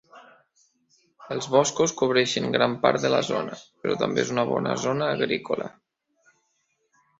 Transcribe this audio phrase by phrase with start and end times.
[1.35, 5.71] Els boscos cobreixen gran part de la zona, però també és una bona zona agrícola.